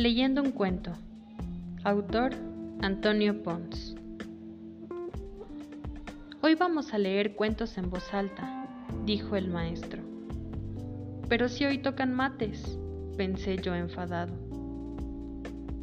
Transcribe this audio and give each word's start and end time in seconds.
Leyendo 0.00 0.42
un 0.42 0.52
cuento. 0.52 0.92
Autor 1.84 2.32
Antonio 2.80 3.42
Pons. 3.42 3.94
Hoy 6.40 6.54
vamos 6.54 6.94
a 6.94 6.98
leer 6.98 7.34
cuentos 7.34 7.76
en 7.76 7.90
voz 7.90 8.14
alta, 8.14 8.66
dijo 9.04 9.36
el 9.36 9.48
maestro. 9.48 10.00
Pero 11.28 11.50
si 11.50 11.66
hoy 11.66 11.76
tocan 11.76 12.14
mates, 12.14 12.78
pensé 13.18 13.58
yo 13.58 13.74
enfadado. 13.74 14.32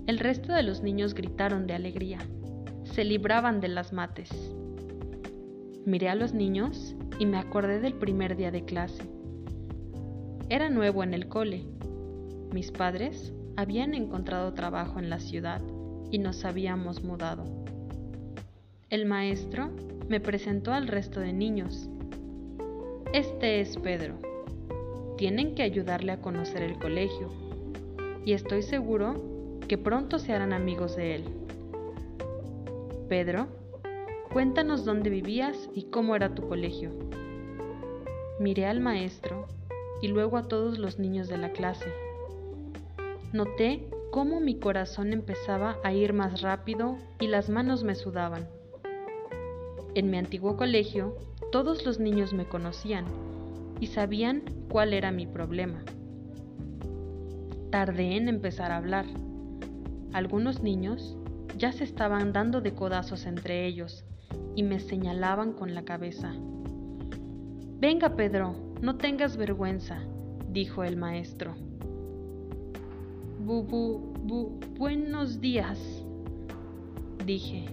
El 0.08 0.18
resto 0.18 0.52
de 0.52 0.64
los 0.64 0.82
niños 0.82 1.14
gritaron 1.14 1.68
de 1.68 1.76
alegría. 1.76 2.18
Se 2.86 3.04
libraban 3.04 3.62
de 3.62 3.68
las 3.68 3.94
mates. 3.94 4.32
Miré 5.86 6.10
a 6.10 6.16
los 6.16 6.34
niños 6.34 6.96
y 7.20 7.28
me 7.28 7.38
acordé 7.38 7.80
del 7.80 7.94
primer 7.94 8.36
día 8.36 8.50
de 8.50 8.66
clase. 8.66 9.04
Era 10.50 10.72
nuevo 10.72 11.04
en 11.04 11.14
el 11.14 11.28
cole. 11.28 11.68
Mis 12.52 12.72
padres 12.72 13.32
habían 13.58 13.96
encontrado 13.96 14.54
trabajo 14.54 15.00
en 15.00 15.10
la 15.10 15.20
ciudad 15.20 15.62
y 16.12 16.20
nos 16.20 16.46
habíamos 16.46 17.04
mudado. 17.04 17.44
El 18.90 19.08
maestro 19.08 19.72
me 20.08 20.22
presentó 20.22 20.74
al 20.74 20.88
resto 20.88 21.20
de 21.20 21.34
niños. 21.34 21.90
Este 23.14 23.60
es 23.60 23.76
Pedro. 23.78 24.20
Tienen 25.18 25.56
que 25.56 25.64
ayudarle 25.64 26.12
a 26.12 26.22
conocer 26.22 26.62
el 26.62 26.78
colegio 26.78 27.30
y 28.24 28.34
estoy 28.34 28.62
seguro 28.62 29.60
que 29.68 29.80
pronto 29.80 30.20
se 30.20 30.34
harán 30.34 30.54
amigos 30.54 30.96
de 30.96 31.16
él. 31.16 31.24
Pedro, 33.10 33.48
cuéntanos 34.32 34.86
dónde 34.86 35.10
vivías 35.10 35.68
y 35.74 35.86
cómo 35.86 36.16
era 36.16 36.36
tu 36.36 36.48
colegio. 36.48 36.92
Miré 38.40 38.68
al 38.68 38.82
maestro 38.82 39.48
y 40.00 40.10
luego 40.10 40.38
a 40.38 40.48
todos 40.48 40.78
los 40.78 41.00
niños 41.00 41.28
de 41.28 41.40
la 41.40 41.52
clase. 41.54 42.07
Noté 43.34 43.90
cómo 44.12 44.40
mi 44.40 44.58
corazón 44.58 45.12
empezaba 45.12 45.78
a 45.84 45.92
ir 45.92 46.14
más 46.14 46.42
rápido 46.42 46.98
y 47.20 47.28
las 47.28 47.50
manos 47.50 47.84
me 47.84 47.94
sudaban. 47.94 48.48
En 49.96 50.10
mi 50.10 50.18
antiguo 50.18 50.56
colegio, 50.56 51.18
todos 51.52 51.86
los 51.86 52.00
niños 52.00 52.34
me 52.34 52.48
conocían 52.48 53.06
y 53.82 53.88
sabían 53.88 54.44
cuál 54.70 54.94
era 54.94 55.12
mi 55.12 55.28
problema. 55.28 55.84
Tardé 57.70 58.16
en 58.16 58.30
empezar 58.30 58.72
a 58.72 58.78
hablar. 58.78 59.06
Algunos 60.14 60.64
niños 60.64 61.18
ya 61.58 61.74
se 61.74 61.84
estaban 61.84 62.32
dando 62.32 62.62
de 62.62 62.74
codazos 62.74 63.26
entre 63.26 63.66
ellos 63.66 64.06
y 64.56 64.64
me 64.64 64.80
señalaban 64.80 65.52
con 65.52 65.76
la 65.76 65.84
cabeza. 65.84 66.34
Venga, 67.80 68.16
Pedro, 68.16 68.56
no 68.82 68.98
tengas 68.98 69.36
vergüenza, 69.36 70.00
dijo 70.50 70.84
el 70.84 70.96
maestro. 70.96 71.56
Bu, 73.48 73.64
bu, 73.64 74.60
buenos 74.78 75.40
días, 75.40 75.80
dije. 77.26 77.64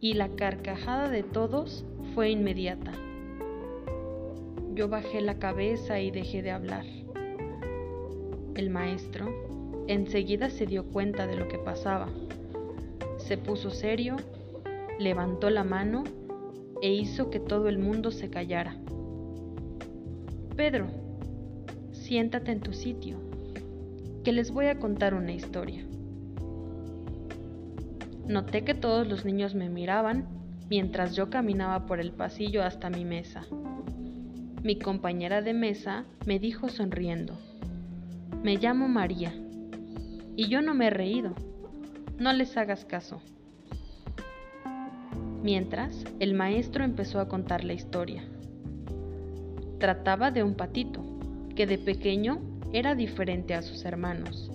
Y 0.00 0.12
la 0.12 0.28
carcajada 0.28 1.08
de 1.08 1.22
todos 1.22 1.86
fue 2.14 2.28
inmediata. 2.28 2.92
Yo 4.74 4.86
bajé 4.90 5.22
la 5.22 5.38
cabeza 5.38 5.98
y 6.00 6.10
dejé 6.10 6.42
de 6.42 6.50
hablar. 6.50 6.84
El 8.54 8.68
maestro 8.68 9.32
enseguida 9.86 10.50
se 10.50 10.66
dio 10.66 10.84
cuenta 10.84 11.26
de 11.26 11.38
lo 11.38 11.48
que 11.48 11.56
pasaba. 11.56 12.10
Se 13.16 13.38
puso 13.38 13.70
serio, 13.70 14.16
levantó 14.98 15.48
la 15.48 15.64
mano 15.64 16.04
e 16.82 16.92
hizo 16.92 17.30
que 17.30 17.40
todo 17.40 17.70
el 17.70 17.78
mundo 17.78 18.10
se 18.10 18.28
callara. 18.28 18.76
Pedro, 20.54 20.88
siéntate 21.92 22.52
en 22.52 22.60
tu 22.60 22.74
sitio 22.74 23.27
que 24.24 24.32
les 24.32 24.50
voy 24.50 24.66
a 24.66 24.78
contar 24.78 25.14
una 25.14 25.32
historia. 25.32 25.84
Noté 28.26 28.62
que 28.64 28.74
todos 28.74 29.06
los 29.08 29.24
niños 29.24 29.54
me 29.54 29.68
miraban 29.68 30.26
mientras 30.68 31.16
yo 31.16 31.30
caminaba 31.30 31.86
por 31.86 32.00
el 32.00 32.12
pasillo 32.12 32.62
hasta 32.62 32.90
mi 32.90 33.04
mesa. 33.04 33.46
Mi 34.62 34.78
compañera 34.78 35.40
de 35.40 35.54
mesa 35.54 36.04
me 36.26 36.38
dijo 36.38 36.68
sonriendo, 36.68 37.38
me 38.42 38.56
llamo 38.56 38.86
María. 38.86 39.32
Y 40.36 40.48
yo 40.48 40.62
no 40.62 40.74
me 40.74 40.86
he 40.86 40.90
reído. 40.90 41.34
No 42.18 42.32
les 42.32 42.56
hagas 42.56 42.84
caso. 42.84 43.20
Mientras, 45.42 46.04
el 46.20 46.34
maestro 46.34 46.84
empezó 46.84 47.20
a 47.20 47.28
contar 47.28 47.64
la 47.64 47.72
historia. 47.72 48.22
Trataba 49.78 50.30
de 50.30 50.42
un 50.42 50.54
patito, 50.54 51.02
que 51.56 51.66
de 51.66 51.78
pequeño 51.78 52.38
era 52.72 52.94
diferente 52.94 53.54
a 53.54 53.62
sus 53.62 53.84
hermanos 53.84 54.50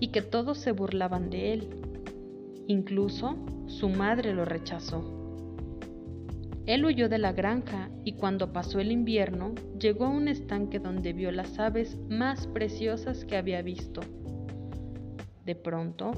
y 0.00 0.08
que 0.08 0.22
todos 0.22 0.58
se 0.58 0.72
burlaban 0.72 1.30
de 1.30 1.52
él. 1.52 1.68
Incluso 2.66 3.36
su 3.66 3.88
madre 3.88 4.32
lo 4.32 4.44
rechazó. 4.44 5.02
Él 6.66 6.84
huyó 6.84 7.10
de 7.10 7.18
la 7.18 7.32
granja 7.32 7.90
y 8.04 8.12
cuando 8.12 8.52
pasó 8.52 8.80
el 8.80 8.90
invierno 8.90 9.54
llegó 9.78 10.06
a 10.06 10.10
un 10.10 10.28
estanque 10.28 10.78
donde 10.78 11.12
vio 11.12 11.30
las 11.30 11.58
aves 11.58 11.98
más 12.08 12.46
preciosas 12.46 13.26
que 13.26 13.36
había 13.36 13.60
visto. 13.60 14.00
De 15.44 15.54
pronto, 15.54 16.12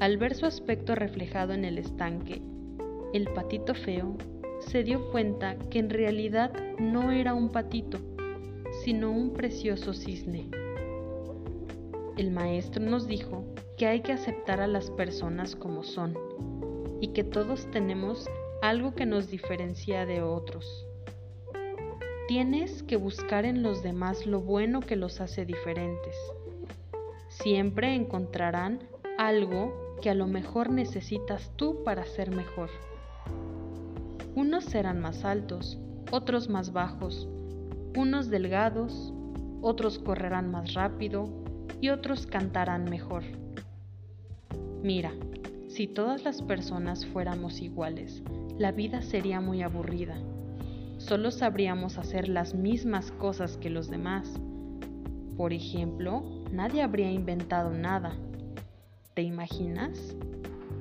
al 0.00 0.16
ver 0.16 0.34
su 0.34 0.46
aspecto 0.46 0.96
reflejado 0.96 1.52
en 1.52 1.64
el 1.64 1.78
estanque, 1.78 2.42
el 3.14 3.28
patito 3.28 3.74
feo 3.74 4.16
se 4.58 4.82
dio 4.82 5.10
cuenta 5.12 5.56
que 5.70 5.78
en 5.78 5.90
realidad 5.90 6.52
no 6.80 7.12
era 7.12 7.34
un 7.34 7.50
patito, 7.50 7.98
sino 8.84 9.12
un 9.12 9.32
precioso 9.32 9.92
cisne. 9.92 10.61
El 12.18 12.30
maestro 12.30 12.84
nos 12.84 13.06
dijo 13.06 13.42
que 13.78 13.86
hay 13.86 14.00
que 14.00 14.12
aceptar 14.12 14.60
a 14.60 14.66
las 14.66 14.90
personas 14.90 15.56
como 15.56 15.82
son 15.82 16.14
y 17.00 17.08
que 17.08 17.24
todos 17.24 17.70
tenemos 17.70 18.28
algo 18.60 18.94
que 18.94 19.06
nos 19.06 19.28
diferencia 19.30 20.04
de 20.04 20.20
otros. 20.20 20.86
Tienes 22.28 22.82
que 22.82 22.96
buscar 22.96 23.46
en 23.46 23.62
los 23.62 23.82
demás 23.82 24.26
lo 24.26 24.42
bueno 24.42 24.80
que 24.80 24.94
los 24.94 25.22
hace 25.22 25.46
diferentes. 25.46 26.14
Siempre 27.28 27.94
encontrarán 27.94 28.80
algo 29.16 29.96
que 30.02 30.10
a 30.10 30.14
lo 30.14 30.26
mejor 30.26 30.70
necesitas 30.70 31.50
tú 31.56 31.82
para 31.82 32.04
ser 32.04 32.30
mejor. 32.30 32.68
Unos 34.34 34.64
serán 34.64 35.00
más 35.00 35.24
altos, 35.24 35.78
otros 36.10 36.50
más 36.50 36.72
bajos, 36.72 37.26
unos 37.96 38.28
delgados, 38.28 39.14
otros 39.62 39.98
correrán 39.98 40.50
más 40.50 40.74
rápido, 40.74 41.41
y 41.82 41.90
otros 41.90 42.26
cantarán 42.28 42.84
mejor. 42.84 43.24
Mira, 44.82 45.12
si 45.66 45.88
todas 45.88 46.22
las 46.24 46.40
personas 46.40 47.04
fuéramos 47.04 47.60
iguales, 47.60 48.22
la 48.56 48.70
vida 48.70 49.02
sería 49.02 49.40
muy 49.40 49.62
aburrida. 49.62 50.16
Solo 50.98 51.32
sabríamos 51.32 51.98
hacer 51.98 52.28
las 52.28 52.54
mismas 52.54 53.10
cosas 53.10 53.56
que 53.56 53.68
los 53.68 53.90
demás. 53.90 54.32
Por 55.36 55.52
ejemplo, 55.52 56.22
nadie 56.52 56.82
habría 56.82 57.10
inventado 57.10 57.72
nada. 57.72 58.14
¿Te 59.14 59.22
imaginas? 59.22 60.14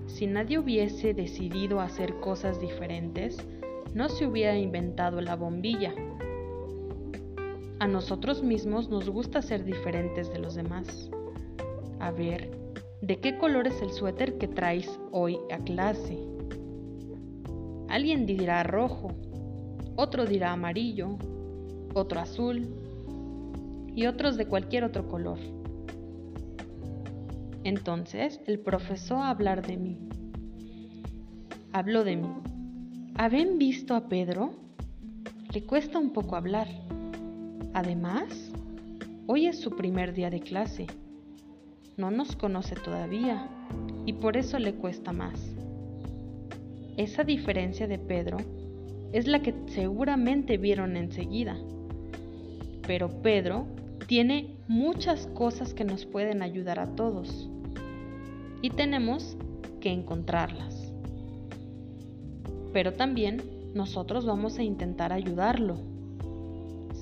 Si 0.05 0.27
nadie 0.27 0.59
hubiese 0.59 1.15
decidido 1.15 1.81
hacer 1.81 2.19
cosas 2.19 2.61
diferentes, 2.61 3.37
no 3.95 4.07
se 4.07 4.27
hubiera 4.27 4.55
inventado 4.55 5.19
la 5.19 5.35
bombilla 5.35 5.95
a 7.81 7.87
nosotros 7.87 8.43
mismos 8.43 8.89
nos 8.89 9.09
gusta 9.09 9.41
ser 9.41 9.63
diferentes 9.65 10.31
de 10.31 10.37
los 10.37 10.53
demás. 10.53 11.09
A 11.99 12.11
ver, 12.11 12.51
¿de 13.01 13.19
qué 13.19 13.39
color 13.39 13.65
es 13.65 13.81
el 13.81 13.89
suéter 13.89 14.37
que 14.37 14.47
traes 14.47 14.99
hoy 15.11 15.39
a 15.51 15.57
clase? 15.57 16.19
Alguien 17.89 18.27
dirá 18.27 18.61
rojo, 18.61 19.15
otro 19.95 20.27
dirá 20.27 20.51
amarillo, 20.51 21.17
otro 21.95 22.19
azul 22.19 22.69
y 23.95 24.05
otros 24.05 24.37
de 24.37 24.45
cualquier 24.45 24.83
otro 24.83 25.07
color. 25.07 25.39
Entonces 27.63 28.41
el 28.45 28.59
profesor 28.59 29.17
a 29.17 29.31
hablar 29.31 29.65
de 29.65 29.77
mí. 29.77 29.97
Habló 31.73 32.03
de 32.03 32.17
mí. 32.17 32.29
¿Habían 33.15 33.57
visto 33.57 33.95
a 33.95 34.07
Pedro? 34.07 34.51
Le 35.51 35.65
cuesta 35.65 35.97
un 35.97 36.13
poco 36.13 36.35
hablar. 36.35 36.67
Además, 37.73 38.51
hoy 39.27 39.47
es 39.47 39.61
su 39.61 39.71
primer 39.71 40.13
día 40.13 40.29
de 40.29 40.41
clase. 40.41 40.87
No 41.95 42.11
nos 42.11 42.35
conoce 42.35 42.75
todavía 42.75 43.47
y 44.05 44.13
por 44.13 44.35
eso 44.35 44.59
le 44.59 44.73
cuesta 44.73 45.13
más. 45.13 45.39
Esa 46.97 47.23
diferencia 47.23 47.87
de 47.87 47.97
Pedro 47.97 48.37
es 49.13 49.25
la 49.25 49.41
que 49.41 49.53
seguramente 49.67 50.57
vieron 50.57 50.97
enseguida. 50.97 51.57
Pero 52.85 53.09
Pedro 53.21 53.67
tiene 54.05 54.57
muchas 54.67 55.27
cosas 55.27 55.73
que 55.73 55.85
nos 55.85 56.05
pueden 56.05 56.41
ayudar 56.41 56.77
a 56.77 56.93
todos 56.95 57.49
y 58.61 58.69
tenemos 58.71 59.37
que 59.79 59.93
encontrarlas. 59.93 60.91
Pero 62.73 62.93
también 62.93 63.41
nosotros 63.73 64.25
vamos 64.25 64.59
a 64.59 64.63
intentar 64.63 65.13
ayudarlo 65.13 65.90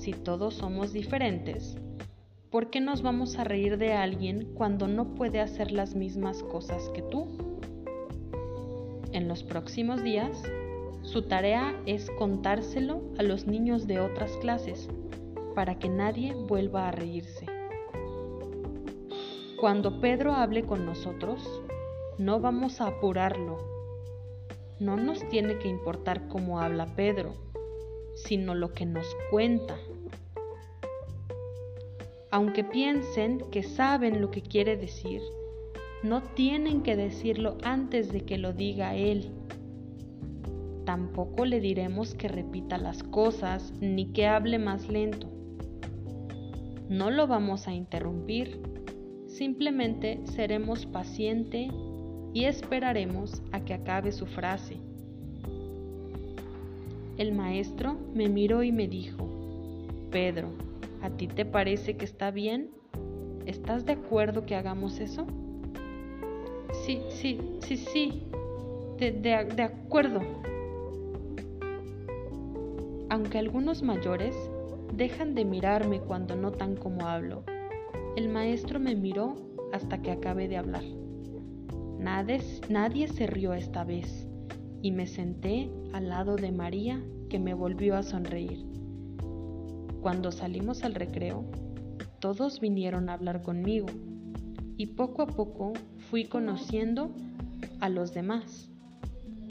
si 0.00 0.12
todos 0.12 0.54
somos 0.54 0.94
diferentes, 0.94 1.76
¿por 2.50 2.70
qué 2.70 2.80
nos 2.80 3.02
vamos 3.02 3.36
a 3.36 3.44
reír 3.44 3.76
de 3.76 3.92
alguien 3.92 4.50
cuando 4.54 4.88
no 4.88 5.14
puede 5.14 5.40
hacer 5.40 5.72
las 5.72 5.94
mismas 5.94 6.42
cosas 6.42 6.88
que 6.94 7.02
tú? 7.02 7.26
En 9.12 9.28
los 9.28 9.42
próximos 9.42 10.02
días, 10.02 10.42
su 11.02 11.22
tarea 11.22 11.78
es 11.84 12.10
contárselo 12.12 13.02
a 13.18 13.22
los 13.22 13.46
niños 13.46 13.86
de 13.86 14.00
otras 14.00 14.32
clases 14.38 14.88
para 15.54 15.78
que 15.78 15.90
nadie 15.90 16.34
vuelva 16.34 16.88
a 16.88 16.92
reírse. 16.92 17.44
Cuando 19.60 20.00
Pedro 20.00 20.32
hable 20.32 20.62
con 20.62 20.86
nosotros, 20.86 21.60
no 22.16 22.40
vamos 22.40 22.80
a 22.80 22.86
apurarlo. 22.86 23.58
No 24.78 24.96
nos 24.96 25.28
tiene 25.28 25.58
que 25.58 25.68
importar 25.68 26.26
cómo 26.28 26.58
habla 26.58 26.86
Pedro, 26.96 27.34
sino 28.14 28.54
lo 28.54 28.72
que 28.72 28.86
nos 28.86 29.06
cuenta. 29.30 29.76
Aunque 32.32 32.62
piensen 32.62 33.40
que 33.50 33.64
saben 33.64 34.20
lo 34.20 34.30
que 34.30 34.42
quiere 34.42 34.76
decir, 34.76 35.20
no 36.04 36.22
tienen 36.22 36.82
que 36.82 36.94
decirlo 36.94 37.58
antes 37.62 38.12
de 38.12 38.20
que 38.20 38.38
lo 38.38 38.52
diga 38.52 38.94
él. 38.94 39.32
Tampoco 40.84 41.44
le 41.44 41.60
diremos 41.60 42.14
que 42.14 42.28
repita 42.28 42.78
las 42.78 43.02
cosas 43.02 43.72
ni 43.80 44.06
que 44.12 44.28
hable 44.28 44.58
más 44.58 44.88
lento. 44.88 45.28
No 46.88 47.10
lo 47.10 47.26
vamos 47.26 47.66
a 47.66 47.74
interrumpir, 47.74 48.60
simplemente 49.26 50.20
seremos 50.24 50.86
paciente 50.86 51.68
y 52.32 52.44
esperaremos 52.44 53.42
a 53.50 53.64
que 53.64 53.74
acabe 53.74 54.12
su 54.12 54.26
frase. 54.26 54.76
El 57.18 57.32
maestro 57.32 57.96
me 58.14 58.28
miró 58.28 58.62
y 58.62 58.72
me 58.72 58.88
dijo, 58.88 59.28
Pedro, 60.10 60.48
¿a 61.02 61.10
ti 61.10 61.28
te 61.28 61.44
parece 61.44 61.96
que 61.96 62.04
está 62.04 62.30
bien? 62.30 62.70
¿Estás 63.46 63.84
de 63.84 63.92
acuerdo 63.92 64.44
que 64.46 64.54
hagamos 64.54 65.00
eso? 65.00 65.26
Sí, 66.84 67.02
sí, 67.08 67.38
sí, 67.60 67.76
sí, 67.76 68.22
de, 68.98 69.12
de, 69.12 69.44
de 69.44 69.62
acuerdo. 69.62 70.20
Aunque 73.08 73.38
algunos 73.38 73.82
mayores 73.82 74.36
dejan 74.94 75.34
de 75.34 75.44
mirarme 75.44 76.00
cuando 76.00 76.36
notan 76.36 76.76
cómo 76.76 77.06
hablo, 77.06 77.44
el 78.16 78.28
maestro 78.28 78.78
me 78.78 78.94
miró 78.94 79.36
hasta 79.72 80.02
que 80.02 80.10
acabé 80.10 80.48
de 80.48 80.56
hablar. 80.56 80.84
Nadie, 81.98 82.40
nadie 82.68 83.08
se 83.08 83.26
rió 83.26 83.52
esta 83.52 83.84
vez 83.84 84.26
y 84.82 84.90
me 84.90 85.06
senté 85.06 85.70
al 85.92 86.08
lado 86.08 86.36
de 86.36 86.50
María 86.50 87.02
que 87.28 87.38
me 87.38 87.54
volvió 87.54 87.96
a 87.96 88.02
sonreír. 88.02 88.69
Cuando 90.00 90.32
salimos 90.32 90.82
al 90.82 90.94
recreo, 90.94 91.44
todos 92.20 92.60
vinieron 92.60 93.08
a 93.08 93.14
hablar 93.14 93.42
conmigo 93.42 93.86
y 94.78 94.86
poco 94.86 95.20
a 95.22 95.26
poco 95.26 95.74
fui 96.10 96.24
conociendo 96.24 97.12
a 97.80 97.90
los 97.90 98.14
demás, 98.14 98.70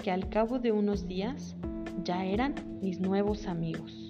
que 0.03 0.09
al 0.09 0.29
cabo 0.29 0.57
de 0.57 0.71
unos 0.71 1.07
días 1.07 1.55
ya 2.03 2.25
eran 2.25 2.55
mis 2.81 2.99
nuevos 2.99 3.45
amigos. 3.45 4.08